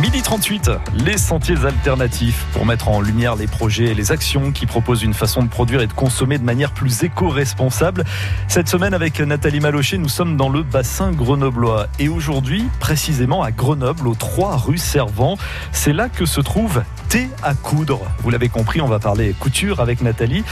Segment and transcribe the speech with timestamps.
[0.00, 4.64] Midi 38, les sentiers alternatifs pour mettre en lumière les projets et les actions qui
[4.64, 8.04] proposent une façon de produire et de consommer de manière plus éco-responsable.
[8.46, 13.50] Cette semaine avec Nathalie Malocher, nous sommes dans le bassin grenoblois et aujourd'hui précisément à
[13.50, 15.36] Grenoble, aux 3 rue Servant.
[15.72, 18.02] C'est là que se trouve Thé à coudre.
[18.22, 20.44] Vous l'avez compris, on va parler couture avec Nathalie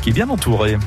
[0.00, 0.78] qui est bien entourée.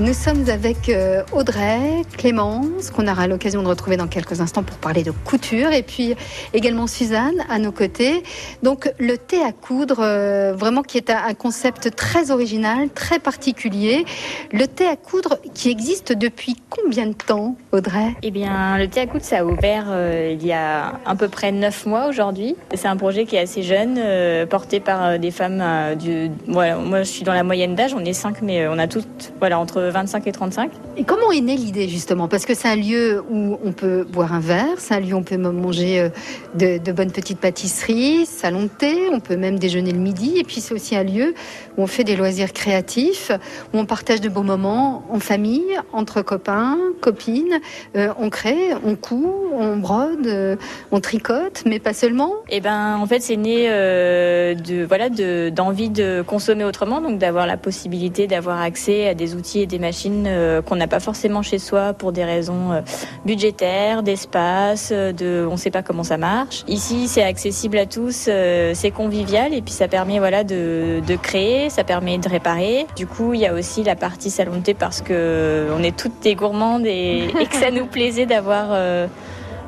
[0.00, 4.76] Nous sommes avec euh, Audrey, Clémence, qu'on aura l'occasion de retrouver dans quelques instants pour
[4.78, 6.16] parler de couture, et puis
[6.52, 8.24] également Suzanne à nos côtés.
[8.64, 14.04] Donc le thé à coudre, euh, vraiment qui est un concept très original, très particulier.
[14.52, 18.16] Le thé à coudre qui existe depuis combien de temps, Audrey?
[18.24, 21.28] Eh bien, le thé à coudre, ça a ouvert euh, il y a à peu
[21.28, 22.56] près neuf mois aujourd'hui.
[22.74, 24.00] C'est un projet qui est assez jeune,
[24.48, 25.62] porté par des femmes
[25.94, 26.32] du...
[26.48, 26.74] Moi,
[27.04, 29.83] je suis dans la moyenne d'âge, on est cinq, mais on a toutes, voilà, entre
[29.90, 30.70] 25 et 35.
[30.96, 32.28] Et comment est née l'idée justement?
[32.28, 35.18] Parce que c'est un lieu où on peut boire un verre, c'est un lieu où
[35.18, 39.92] on peut manger euh, de, bonnes petites pâtisseries, salon de thé, on peut même déjeuner
[39.92, 40.38] le midi.
[40.38, 41.34] Et puis c'est aussi un lieu
[41.76, 43.30] où on fait des loisirs créatifs,
[43.72, 47.60] où on partage de beaux moments en famille, entre copains, copines.
[47.96, 50.56] Euh, on crée, on coud, on brode, euh,
[50.92, 52.32] on tricote, mais pas seulement.
[52.48, 57.46] Et eh ben en fait c'est né de voilà d'envie de, consommer autrement, donc d'avoir
[57.46, 61.42] la possibilité d'avoir accès à des outils et des machines euh, qu'on n'a pas forcément
[61.42, 62.80] chez soi pour des raisons euh,
[63.24, 66.64] budgétaires, d'espace, euh, de on ne sait pas comment ça marche.
[66.68, 68.28] Ici, c'est accessible à tous,
[68.74, 72.86] c'est convivial et puis ça permet voilà de, de, créer, ça permet de réparer.
[72.96, 75.96] Du coup, il y a aussi la partie salon de thé parce que on est
[75.96, 78.70] toutes des gourmandes et, et que ça nous plaisait d'avoir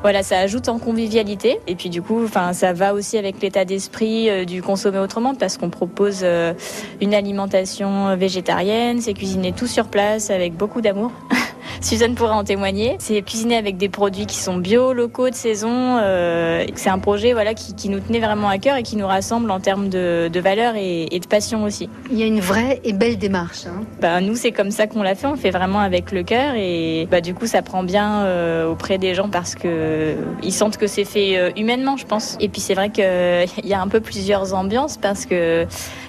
[0.01, 1.59] voilà, ça ajoute en convivialité.
[1.67, 5.35] Et puis du coup, enfin, ça va aussi avec l'état d'esprit euh, du consommer autrement
[5.35, 6.53] parce qu'on propose euh,
[7.01, 11.11] une alimentation végétarienne, c'est cuisiner tout sur place avec beaucoup d'amour.
[11.81, 12.95] Suzanne pourra en témoigner.
[12.99, 15.97] C'est cuisiner avec des produits qui sont bio, locaux, de saison.
[16.01, 19.49] Euh, c'est un projet voilà, qui, nous tenait vraiment à cœur et qui nous rassemble
[19.51, 21.89] en termes de, de valeur et, de passion aussi.
[22.11, 23.65] Il y a une vraie et belle démarche.
[23.65, 23.83] Hein.
[24.01, 25.27] Bah, nous, c'est comme ça qu'on l'a fait.
[25.27, 28.97] On fait vraiment avec le cœur et bah, du coup, ça prend bien euh, auprès
[28.97, 32.37] des gens parce que ils sentent que c'est fait euh, humainement, je pense.
[32.39, 33.03] Et puis, c'est vrai qu'il
[33.63, 35.65] y a un peu plusieurs ambiances parce que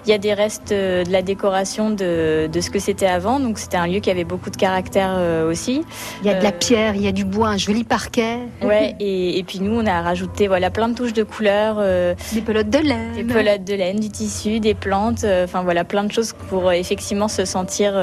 [0.06, 3.41] il y a des restes de la décoration de, de ce que c'était avant.
[3.41, 5.82] Donc, c'était un lieu qui avait beaucoup de caractère aussi
[6.22, 8.38] il y a de la euh, pierre, il y a du bois, un joli parquet.
[8.62, 11.76] Ouais, et, puis nous, on a rajouté voilà plein de touches de couleurs.
[11.78, 13.12] Euh, des pelotes de laine.
[13.14, 16.72] Des pelotes de laine, du tissu, des plantes, euh, enfin voilà, plein de choses pour
[16.72, 17.94] effectivement se sentir,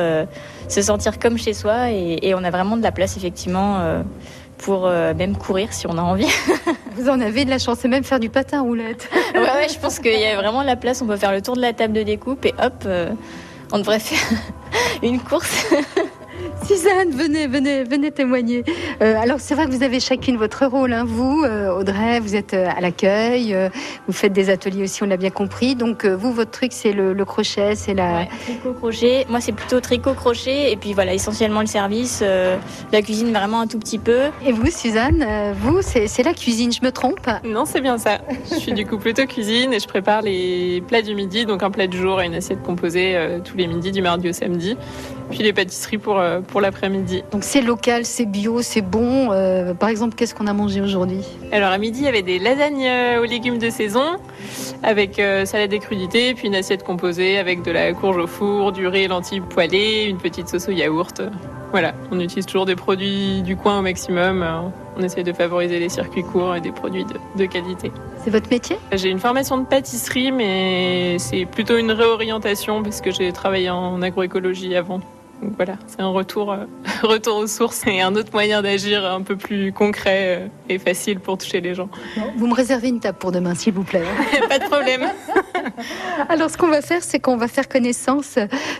[0.68, 1.92] se sentir comme chez soi.
[1.92, 4.04] Et, on a vraiment de la place, effectivement
[4.58, 6.32] pour même courir si on a envie.
[6.96, 9.10] Vous en avez de la chance, et même faire du patin roulette.
[9.34, 11.02] ouais, ouais, je pense qu'il y a vraiment de la place.
[11.02, 12.88] On peut faire le tour de la table de découpe et hop,
[13.72, 14.40] on devrait faire
[15.04, 15.68] une course.
[16.68, 18.64] Suzanne, venez, venez, venez témoigner.
[19.00, 20.94] Euh, alors c'est vrai que vous avez chacune votre rôle.
[20.94, 21.04] Hein.
[21.06, 23.56] Vous, euh, Audrey, vous êtes euh, à l'accueil,
[24.08, 25.76] vous faites des ateliers aussi, on l'a bien compris.
[25.76, 29.28] Donc vous, votre truc, c'est le, crochet, c'est la tricot crochet.
[29.30, 32.24] Moi, c'est plutôt tricot crochet et puis voilà, essentiellement le service,
[32.92, 34.30] la cuisine vraiment un tout petit peu.
[34.44, 36.72] Et vous, Suzanne, vous, c'est la cuisine.
[36.72, 37.30] Je me trompe?
[37.44, 38.22] Non, c'est bien ça.
[38.50, 41.70] Je suis du coup plutôt cuisine et je prépare les plats du midi, donc un
[41.70, 44.76] plat du jour et une assiette composée tous les midis du mardi au samedi
[45.30, 47.24] puis les pâtisseries pour, euh, pour l'après-midi.
[47.32, 49.32] Donc c'est local, c'est bio, c'est bon.
[49.32, 51.22] Euh, par exemple, qu'est-ce qu'on a mangé aujourd'hui?
[51.52, 54.18] Alors à midi, il y avait des lasagnes euh, aux légumes de saison
[54.84, 55.16] avec
[55.46, 59.08] salade et crudité, puis une assiette composée avec de la courge au four, du riz,
[59.08, 61.22] lentilles poêlées, une petite sauce au yaourt.
[61.72, 64.46] Voilà, on utilise toujours des produits du coin au maximum.
[64.98, 67.06] On essaie de favoriser les circuits courts et des produits
[67.36, 67.92] de, qualité.
[68.24, 68.78] C'est votre métier?
[68.94, 74.02] J'ai une formation de pâtisserie, mais c'est plutôt une réorientation parce que j'ai travaillé en
[74.02, 75.02] agroécologie avant.
[75.42, 76.66] Donc voilà, c'est un retour, euh,
[77.04, 81.20] retour aux sources et un autre moyen d'agir un peu plus concret euh, et facile
[81.20, 81.90] pour toucher les gens.
[82.38, 84.04] Vous me réservez une table pour demain, s'il vous plaît.
[84.50, 85.02] Pas de problème.
[86.30, 88.38] Alors, ce qu'on va faire, c'est qu'on va faire connaissance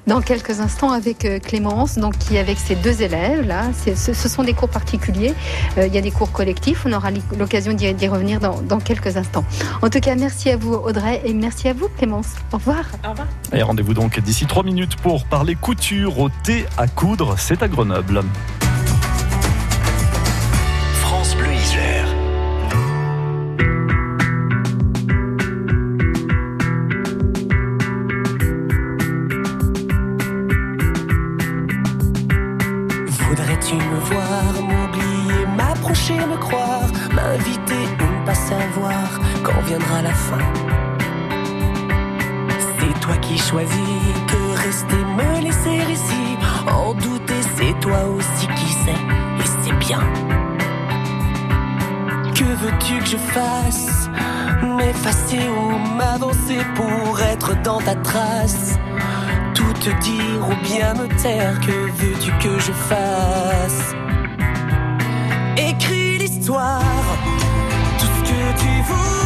[0.08, 3.64] dans quelques instants avec euh, Clémence, donc qui avec ses deux élèves là.
[3.96, 5.34] Ce, ce, sont des cours particuliers.
[5.78, 6.86] il y a des cours collectifs.
[6.86, 9.46] On aura l'occasion d'y revenir dans, dans, quelques instants.
[9.82, 12.28] En tout cas, merci à vous Audrey et merci à vous Clémence.
[12.52, 12.84] Au revoir.
[13.06, 13.28] Au revoir.
[13.54, 16.30] Et rendez-vous donc d'ici trois minutes pour parler couture au
[16.78, 18.24] à coudre, c'est à Grenoble.
[33.38, 40.14] Voudrais-tu me voir, m'oublier, m'approcher, me croire, m'inviter ou ne pas savoir quand viendra la
[40.14, 40.40] fin?
[42.58, 48.72] C'est toi qui choisis que rester, me laisser ici en douter, c'est toi aussi qui
[48.72, 50.00] sais, et c'est bien.
[52.34, 54.10] Que veux-tu que je fasse?
[54.64, 58.80] M'effacer ou m'avancer pour être dans ta trace?
[59.86, 63.94] Te dire ou bien me taire, que veux-tu que je fasse?
[65.58, 66.82] Écris l'histoire,
[68.00, 69.25] tout ce que tu voudras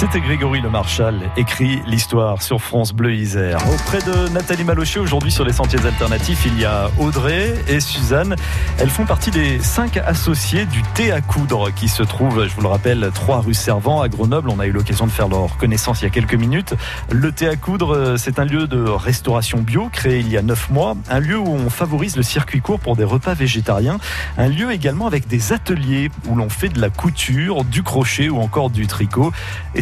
[0.00, 3.58] C'était Grégory Le Marchal, écrit l'histoire sur France Bleu Isère.
[3.70, 8.34] Auprès de Nathalie Malochet, aujourd'hui sur les sentiers alternatifs, il y a Audrey et Suzanne.
[8.78, 12.62] Elles font partie des cinq associés du thé à coudre qui se trouve, je vous
[12.62, 14.48] le rappelle, 3 rue Servant à Grenoble.
[14.48, 16.72] On a eu l'occasion de faire leur connaissance il y a quelques minutes.
[17.10, 20.70] Le thé à coudre, c'est un lieu de restauration bio créé il y a 9
[20.70, 20.94] mois.
[21.10, 23.98] Un lieu où on favorise le circuit court pour des repas végétariens.
[24.38, 28.38] Un lieu également avec des ateliers où l'on fait de la couture, du crochet ou
[28.38, 29.30] encore du tricot.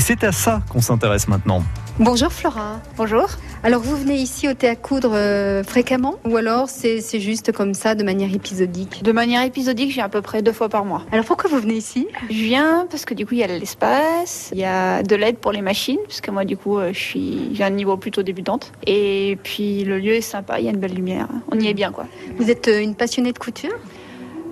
[0.09, 1.63] C'est à ça qu'on s'intéresse maintenant.
[1.99, 2.81] Bonjour Flora.
[2.97, 3.27] Bonjour.
[3.63, 7.75] Alors vous venez ici au thé à coudre euh, fréquemment ou alors c'est juste comme
[7.75, 9.03] ça de manière épisodique?
[9.03, 11.03] De manière épisodique, viens à peu près deux fois par mois.
[11.13, 12.09] Alors pourquoi vous venez ici?
[12.31, 15.15] Je viens parce que du coup, il y a de l'espace, il y a de
[15.15, 17.99] l'aide pour les machines, parce que moi, du coup, euh, je suis, j'ai un niveau
[17.99, 18.73] plutôt débutante.
[18.87, 21.29] Et puis, le lieu est sympa, il y a une belle lumière.
[21.53, 22.07] On y est bien, quoi.
[22.38, 23.77] Vous êtes euh, une passionnée de couture?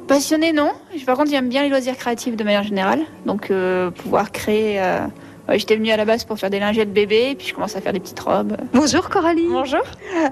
[0.06, 0.72] Passionné, non.
[1.06, 3.00] Par contre, j'aime bien les loisirs créatifs de manière générale.
[3.24, 4.82] Donc, euh, pouvoir créer.
[4.82, 5.06] euh,
[5.54, 7.92] J'étais venue à la base pour faire des lingettes bébés, puis je commence à faire
[7.92, 8.56] des petites robes.
[8.72, 9.46] Bonjour Coralie.
[9.48, 9.82] Bonjour.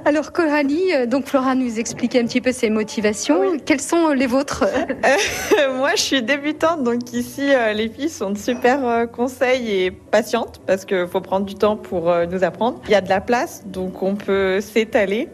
[0.04, 3.58] Alors Coralie, euh, donc Flora nous expliquait un petit peu ses motivations.
[3.64, 4.64] Quelles sont euh, les vôtres?
[5.76, 9.90] Moi, je suis débutante, donc ici, euh, les filles sont de super euh, conseils et
[9.90, 12.80] patientes parce qu'il faut prendre du temps pour euh, nous apprendre.
[12.86, 15.28] Il y a de la place, donc on peut s'étaler.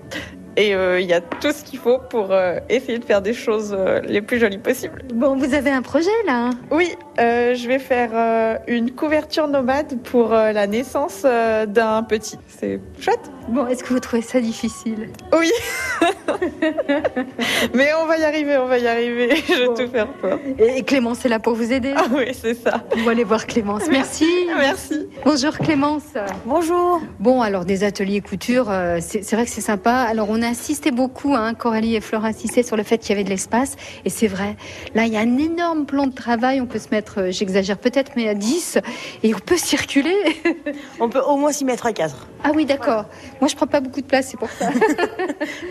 [0.60, 3.32] Et euh, il y a tout ce qu'il faut pour euh, essayer de faire des
[3.32, 5.02] choses euh, les plus jolies possibles.
[5.14, 6.50] Bon, vous avez un projet là hein?
[6.70, 12.02] Oui, euh, je vais faire euh, une couverture nomade pour euh, la naissance euh, d'un
[12.02, 12.36] petit.
[12.46, 13.30] C'est chouette.
[13.48, 15.08] Bon, est-ce que vous trouvez ça difficile?
[15.32, 15.50] Oui.
[17.74, 19.36] Mais on va y arriver, on va y arriver.
[19.48, 19.74] Je vais Bon.
[19.74, 20.30] tout faire pour.
[20.58, 21.94] Et Clémence est là pour vous aider?
[21.96, 22.84] Ah oui, c'est ça.
[22.96, 23.84] On va aller voir Clémence.
[23.90, 24.26] Merci.
[24.58, 25.08] Merci.
[25.24, 26.02] Bonjour Clémence.
[26.44, 27.00] Bonjour.
[27.18, 29.92] Bon, alors des ateliers couture, c'est c'est vrai que c'est sympa.
[29.92, 33.12] Alors on a insisté beaucoup, hein, Coralie et Flora insistaient sur le fait qu'il y
[33.12, 33.76] avait de l'espace.
[34.04, 34.56] Et c'est vrai,
[34.94, 36.60] là il y a un énorme plan de travail.
[36.60, 38.78] On peut se mettre, euh, j'exagère peut-être, mais à 10.
[39.22, 40.16] Et on peut circuler.
[41.00, 42.26] On peut au moins s'y mettre à quatre.
[42.42, 43.04] Ah oui, d'accord.
[43.40, 44.70] Moi, je prends pas beaucoup de place, c'est pour ça.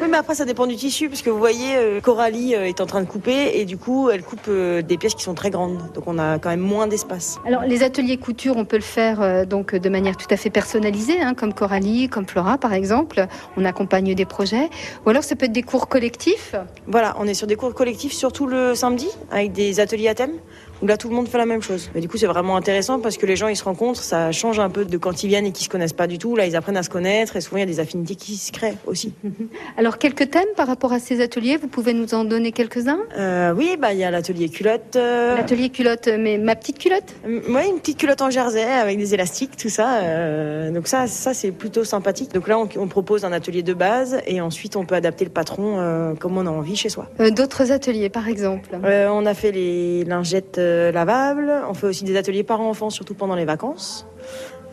[0.02, 2.80] Oui, mais après, ça dépend du tissu, parce que vous voyez, euh, Coralie euh, est
[2.80, 5.50] en train de couper, et du coup, elle coupe euh, des pièces qui sont très
[5.50, 5.78] grandes.
[5.94, 7.40] Donc, on a quand même moins d'espace.
[7.46, 11.22] Alors, les ateliers couture, on peut le faire donc de manière tout à fait personnalisée,
[11.22, 13.28] hein, comme Coralie, comme Flora, par exemple.
[13.58, 14.70] On accompagne des projets.
[15.06, 16.56] Ou alors, ça peut être des cours collectifs.
[16.88, 20.34] Voilà, on est sur des cours collectifs, surtout le samedi, avec des ateliers à thème,
[20.82, 21.90] où là, tout le monde fait la même chose.
[21.94, 24.60] Mais du coup, c'est vraiment intéressant, parce que les gens, ils se rencontrent, ça change
[24.60, 26.36] un peu de quand ils viennent et qu'ils se connaissent pas du tout.
[26.36, 28.52] Là, ils apprennent à se connaître, et souvent, il y a des affinités qui se
[28.52, 29.14] créent aussi.
[29.78, 33.00] Alors, quelques thèmes par rapport à ces ateliers, vous pouvez nous en donner quelques-uns?
[33.18, 34.96] Euh, oui, bah, il y a l'atelier culotte.
[34.96, 37.14] euh, L'atelier culotte, mais ma petite culotte?
[37.26, 40.00] Oui, une petite culotte en jersey avec des élastiques, tout ça.
[40.02, 42.34] euh, donc ça, ça c'est plutôt sympathique.
[42.34, 45.32] Donc là, on, on propose un atelier de base et ensuite on peut adapter le
[45.32, 47.08] patron comme on a envie chez soi.
[47.32, 48.70] D'autres ateliers, par exemple?
[48.84, 50.60] On a fait les lingettes
[50.94, 51.52] lavables.
[51.70, 54.06] On fait aussi des ateliers parents-enfants, surtout pendant les vacances.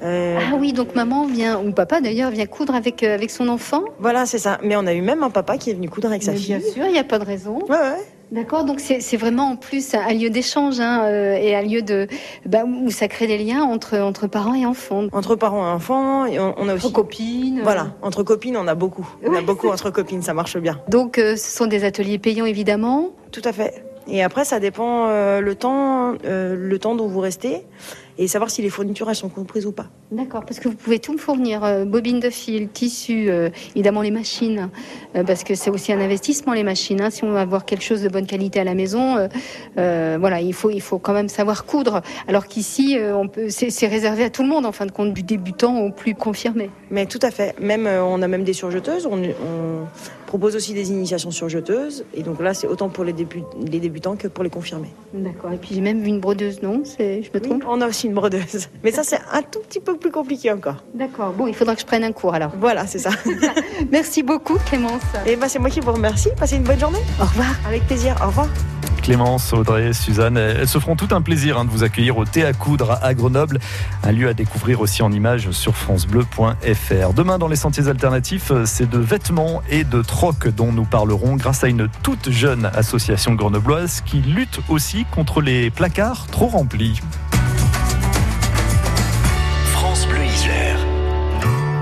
[0.03, 3.49] Euh, Ah oui, donc maman vient, ou papa d'ailleurs, vient coudre avec, euh, avec son
[3.49, 4.59] enfant Voilà, c'est ça.
[4.63, 6.55] Mais on a eu même un papa qui est venu coudre avec sa fille.
[6.59, 7.61] Bien sûr, il n'y a pas de raison.
[7.69, 8.05] Ouais, ouais.
[8.33, 12.09] D'accord, donc c'est vraiment en plus un lieu d'échange hein, euh, et un lieu de
[12.45, 16.27] bah, où ça crée des liens entre entre parents et enfants, Entre parents et enfants,
[16.27, 16.93] et on, on a entre aussi.
[16.93, 17.61] copines.
[17.63, 19.09] Voilà, entre copines, on a beaucoup.
[19.25, 20.81] On a beaucoup entre copines, ça marche bien.
[20.89, 23.11] Donc euh, ce sont des ateliers payants évidemment.
[23.31, 23.86] Tout à fait.
[24.09, 27.63] Et après, ça dépend euh, le temps, euh, le temps dont vous restez
[28.19, 29.87] et savoir si les fournitures elles sont comprises ou pas.
[30.11, 34.03] D'accord, parce que vous pouvez tout me fournir, euh, bobines de fil, tissus, euh, évidemment
[34.03, 34.71] les machines,
[35.17, 37.01] euh, parce que c'est aussi un investissement les machines.
[37.01, 37.11] hein.
[37.11, 39.29] si on veut avoir quelque chose de bonne qualité à la maison,
[39.77, 42.03] voilà, il faut il faut quand même savoir coudre.
[42.29, 45.23] Alors qu'ici, on peut, c'est réservé à tout le monde en fin de compte, du
[45.23, 46.71] débutant au plus confirmé.
[46.91, 47.59] Mais tout à fait.
[47.61, 49.07] Même on a même des surjeteuses.
[49.07, 49.87] On, on
[50.27, 52.05] propose aussi des initiations surjeteuses.
[52.15, 54.91] Et donc là, c'est autant pour les, débu- les débutants que pour les confirmés.
[55.15, 55.53] D'accord.
[55.53, 56.83] Et puis j'ai même vu une brodeuse, non?
[56.85, 57.65] C'est, je me Oui, trompe?
[57.69, 58.69] on a aussi une brodeuse.
[58.85, 60.77] Mais ça, c'est un tout petit peu plus compliqué encore.
[60.95, 61.33] D'accord.
[61.33, 62.53] Bon, il faudra que je prenne un cours alors.
[62.59, 63.11] Voilà, c'est ça.
[63.93, 65.03] Merci beaucoup, Clémence.
[65.27, 66.31] Et ben, c'est moi qui vous remercie.
[66.37, 67.03] Passez une bonne journée.
[67.21, 67.55] Au revoir.
[67.67, 68.17] Avec plaisir.
[68.23, 68.49] Au revoir.
[69.07, 72.45] Clémence, Audrey, Suzanne, elles se feront tout un plaisir hein, de vous accueillir au Thé
[72.45, 73.61] à Coudre à Grenoble,
[74.03, 77.13] un lieu à découvrir aussi en images sur francebleu.fr.
[77.15, 81.63] Demain, dans les sentiers alternatifs, c'est de vêtements et de troc dont nous parlerons grâce
[81.63, 87.01] à une toute jeune association grenobloise qui lutte aussi contre les placards trop remplis.